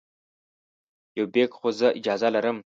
[1.17, 2.57] یو بیک خو زه اجازه لرم.